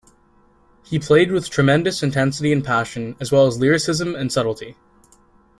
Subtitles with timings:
[0.81, 4.75] He played with tremendous intensity and passion, as well as lyricism and subtlety.